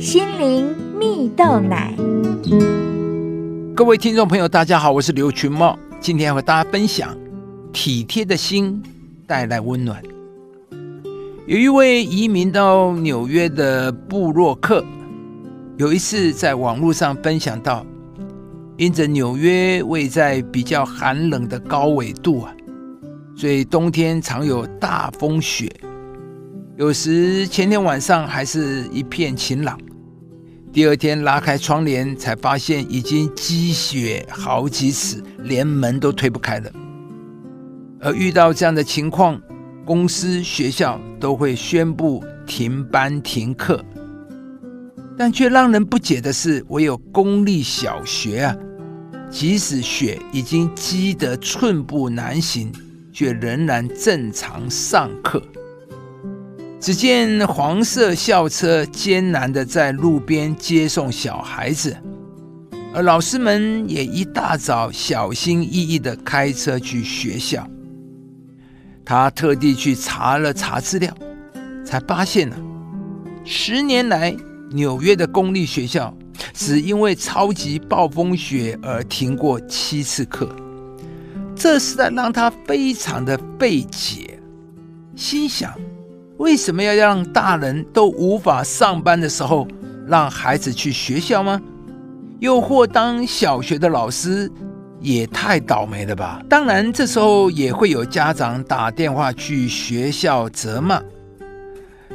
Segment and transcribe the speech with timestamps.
[0.00, 1.94] 心灵蜜豆奶。
[3.76, 7.14] 各位听众朋友，大家好，我是刘群茂，今天要和大家分享
[7.70, 8.82] 体贴的心
[9.26, 10.02] 带来温暖。
[11.46, 14.82] 有一位移民到纽约的布洛克，
[15.76, 17.84] 有一次在网络上分享到，
[18.78, 22.54] 因着纽约位在比较寒冷的高纬度啊，
[23.36, 25.70] 所以冬天常有大风雪，
[26.78, 29.78] 有时前天晚上还是一片晴朗。
[30.72, 36.70] 第二天拉开窗帘，才发现已经积雪好几尺，连门都推不开了。
[38.00, 39.40] 而遇到这样的情况，
[39.84, 43.84] 公司、学校都会宣布停班停课。
[45.18, 48.56] 但却让人不解的是，唯有公立小学啊，
[49.28, 52.70] 即使雪已经积得寸步难行，
[53.12, 55.42] 却仍然正常上课。
[56.80, 61.94] 只见黄色校车艰难的在路边接送小孩子，
[62.94, 67.68] 而老师们也一大早小心翼翼的开车去学校。
[69.04, 71.14] 他特地去查了查资料，
[71.84, 72.56] 才发现呢，
[73.44, 74.34] 十年来
[74.70, 76.16] 纽约的公立学校
[76.54, 80.48] 只因为超级暴风雪而停过七次课，
[81.54, 84.40] 这实在让他非常的费解，
[85.14, 85.74] 心想。
[86.40, 89.68] 为什么要让大人都无法上班的时候，
[90.08, 91.60] 让孩子去学校吗？
[92.38, 94.50] 又或当小学的老师
[95.00, 96.42] 也太倒霉了吧？
[96.48, 101.02] 当然，这时候也会有家长打电话去学校责骂。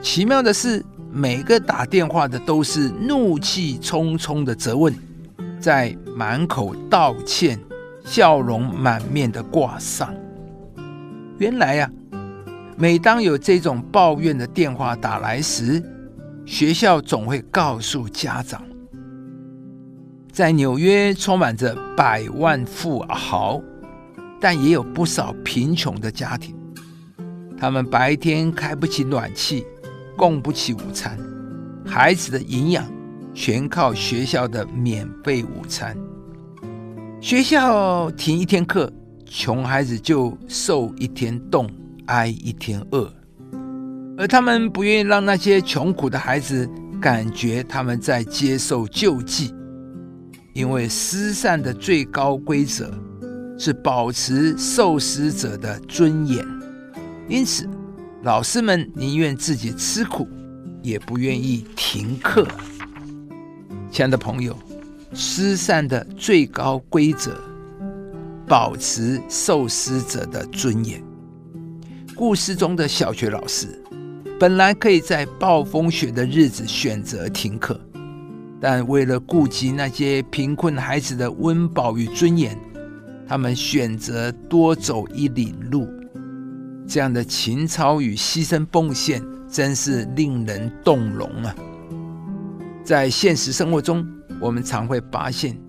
[0.00, 4.94] 奇妙的是，每个打电话的都是怒气冲冲的责问，
[5.58, 7.58] 在满口道歉、
[8.04, 10.14] 笑容满面的挂上。
[11.38, 11.90] 原来呀。
[12.76, 15.82] 每当有这种抱怨的电话打来时，
[16.44, 18.62] 学校总会告诉家长，
[20.32, 23.60] 在纽约充满着百万富豪，
[24.40, 26.56] 但也有不少贫穷的家庭。
[27.58, 29.64] 他们白天开不起暖气，
[30.16, 31.16] 供不起午餐，
[31.86, 32.84] 孩子的营养
[33.34, 35.96] 全靠学校的免费午餐。
[37.20, 38.92] 学校停一天课，
[39.24, 41.68] 穷孩子就受一天冻。
[42.12, 43.10] 挨一天饿，
[44.18, 46.68] 而他们不愿意让那些穷苦的孩子
[47.00, 49.54] 感觉他们在接受救济，
[50.52, 52.92] 因为施善的最高规则
[53.58, 56.46] 是保持受施者的尊严。
[57.30, 57.66] 因此，
[58.22, 60.28] 老师们宁愿自己吃苦，
[60.82, 62.46] 也不愿意停课。
[63.90, 64.54] 亲爱的朋友，
[65.14, 67.34] 施善的最高规则，
[68.46, 71.02] 保持受施者的尊严。
[72.24, 73.66] 故事中的小学老师，
[74.38, 77.76] 本来可以在暴风雪的日子选择停课，
[78.60, 82.56] 但为了顾及那些贫困孩子的温饱与尊严，
[83.26, 85.88] 他们选择多走一里路。
[86.86, 91.52] 这样的情操与牺牲奉献，真是令人动容啊！
[92.84, 94.06] 在现实生活中，
[94.40, 95.60] 我们常会发现，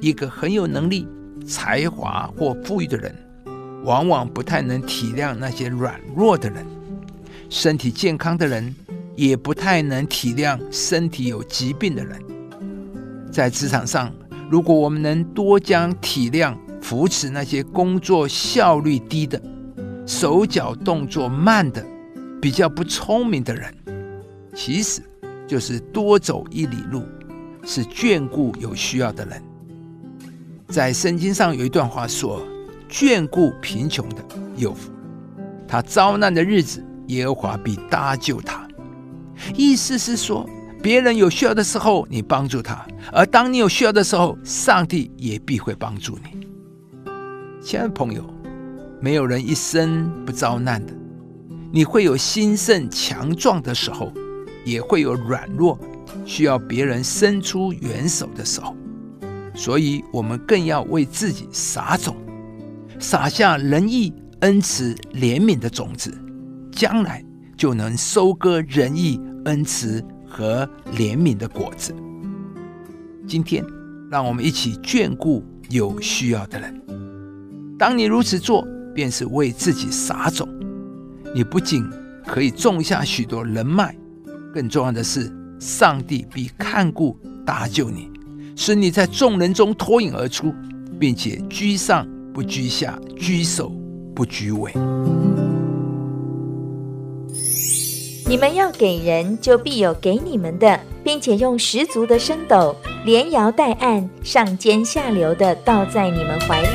[0.00, 1.06] 一个很有能力、
[1.46, 3.14] 才华或富裕的人。
[3.82, 6.66] 往往不太能体谅那些软弱的人，
[7.48, 8.74] 身体健康的人
[9.16, 12.20] 也不太能体谅身体有疾病的人。
[13.32, 14.12] 在职场上，
[14.50, 19.40] 如果我们能多将体谅扶持那些工作效率低的、
[20.06, 21.84] 手脚动作慢的、
[22.40, 23.74] 比较不聪明的人，
[24.54, 25.00] 其实
[25.46, 27.02] 就是多走一里路，
[27.64, 29.42] 是眷顾有需要的人。
[30.68, 32.46] 在圣经上有一段话说。
[32.90, 34.16] 眷顾贫穷的
[34.56, 34.90] 有福，
[35.68, 38.66] 他遭难的日子，耶和华必搭救他。
[39.54, 40.44] 意思是说，
[40.82, 46.46] 别人有需要的时候，你帮助他；而当你有需要的时候，上帝也必会帮助你。
[47.62, 48.24] 亲爱的朋友，
[49.00, 50.92] 没有人一生不遭难的。
[51.72, 54.12] 你会有兴盛强壮的时候，
[54.64, 55.78] 也会有软弱，
[56.26, 58.74] 需要别人伸出援手的时候。
[59.54, 62.16] 所以，我们更要为自己撒种。
[63.00, 66.12] 撒下仁义、恩慈、怜悯的种子，
[66.70, 67.24] 将来
[67.56, 71.94] 就能收割仁义、恩慈和怜悯的果子。
[73.26, 73.64] 今天，
[74.10, 76.78] 让我们一起眷顾有需要的人。
[77.78, 80.46] 当你如此做，便是为自己撒种。
[81.34, 81.88] 你不仅
[82.26, 83.96] 可以种下许多人脉，
[84.52, 88.10] 更重要的是，上帝必看顾搭救你，
[88.54, 90.54] 使你在众人中脱颖而出，
[90.98, 92.06] 并且居上。
[92.32, 93.72] 不居下，居首
[94.14, 94.72] 不居尾。
[98.26, 106.68] 你们要给人，就必有给你们的，并且用十足的升斗，连摇带按，上尖下流的倒在你们怀里。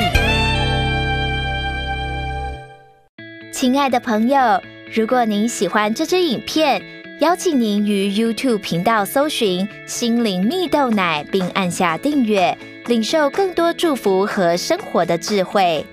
[3.54, 4.62] 亲爱的朋友，
[4.94, 6.84] 如果您喜欢这支影片，
[7.22, 15.84] 邀请您于 YouTube 频道搜寻“心灵蜜豆奶”，并按下订阅，领受更多祝福和生活的智慧。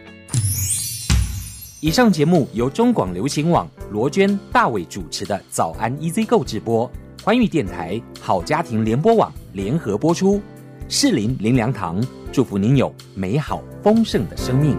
[1.81, 6.91] 以上节目由中广流行网罗娟、大伟主持的《早安 EZ 购》直播，
[7.25, 10.41] 欢迎电台、好家庭联播网联合播出。
[10.89, 14.77] 适林林良堂祝福您有美好丰盛的生命。